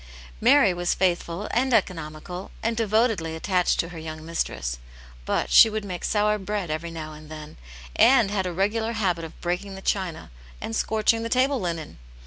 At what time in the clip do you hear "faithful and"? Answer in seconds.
0.95-1.75